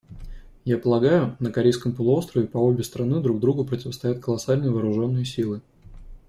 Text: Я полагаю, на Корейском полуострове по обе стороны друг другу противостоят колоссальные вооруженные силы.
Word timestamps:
Я 0.65 0.79
полагаю, 0.79 1.37
на 1.39 1.51
Корейском 1.51 1.93
полуострове 1.93 2.47
по 2.47 2.57
обе 2.57 2.81
стороны 2.83 3.21
друг 3.21 3.39
другу 3.39 3.65
противостоят 3.65 4.19
колоссальные 4.19 4.71
вооруженные 4.71 5.25
силы. 5.25 5.61